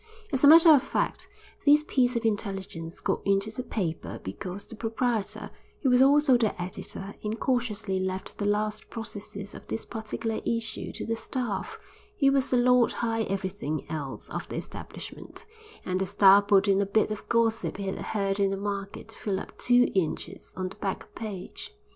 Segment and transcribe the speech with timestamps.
[0.33, 1.29] As a matter of fact,
[1.63, 5.51] this piece of intelligence got into the paper because the proprietor,
[5.83, 11.05] who was also the editor, incautiously left the last processes of this particular issue to
[11.05, 11.77] the staff,
[12.19, 15.45] who was the Lord High Everything Else of the establishment;
[15.85, 19.09] and the staff put in a bit of gossip he had heard in the market
[19.09, 21.75] to fill up two inches on the back page.